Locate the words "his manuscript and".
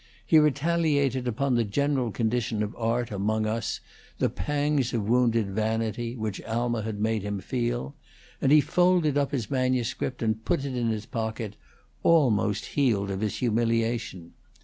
9.31-10.43